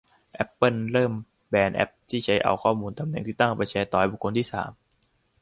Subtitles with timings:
[0.33, 1.11] แอปเปิลเริ่ม
[1.49, 4.71] แบนแอปที่เอาข้อมูลตำแหน่งที่ตั้งไปแชร์ต่อให้บุคคลมี่สาม